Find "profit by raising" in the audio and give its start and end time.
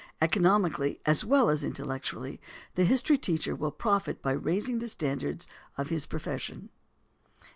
3.69-4.79